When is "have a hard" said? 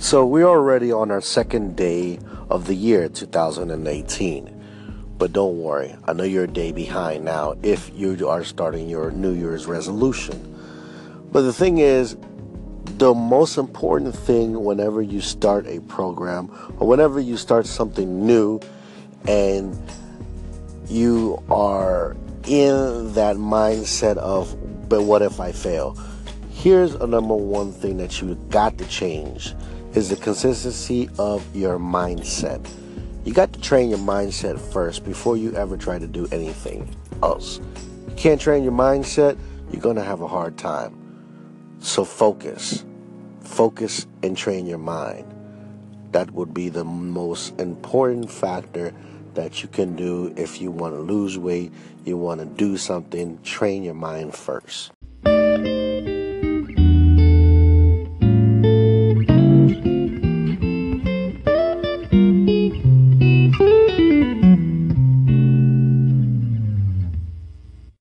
40.04-40.56